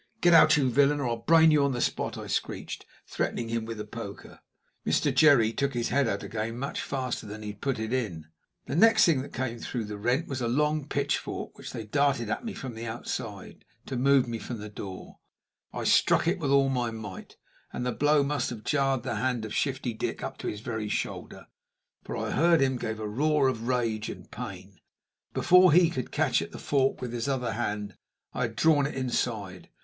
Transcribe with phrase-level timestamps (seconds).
[0.19, 3.65] "Get out, you villain, or I'll brain you on the spot!" I screeched, threatening him
[3.65, 4.39] with the poker.
[4.83, 5.13] Mr.
[5.13, 8.25] Jerry took his head out again much faster than he put it in.
[8.65, 12.31] The next thing that came through the rent was a long pitchfork, which they darted
[12.31, 15.19] at me from the outside, to move me from the door.
[15.71, 17.37] I struck at it with all my might,
[17.71, 20.89] and the blow must have jarred the hand of Shifty Dick up to his very
[20.89, 21.45] shoulder,
[22.03, 24.79] for I heard him give a roar of rage and pain.
[25.35, 27.97] Before he could catch at the fork with his other hand
[28.33, 29.69] I had drawn it inside.